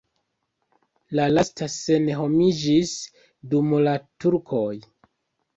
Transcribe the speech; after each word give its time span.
La 1.19 1.27
lasta 1.33 1.67
senhomiĝis 1.75 2.97
dum 3.53 3.79
la 3.89 3.95
turkoj. 4.27 4.67